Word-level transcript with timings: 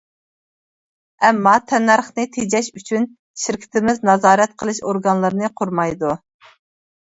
ئەمما 1.27 1.53
تەننەرخنى 1.71 2.25
تېجەش 2.39 2.71
ئۈچۈن، 2.81 3.07
شىركىتىمىز 3.43 4.03
نازارەت 4.11 4.59
قىلىش 4.65 4.83
ئورگانلىرىنى 4.89 5.55
قۇرمايدۇ. 5.63 6.19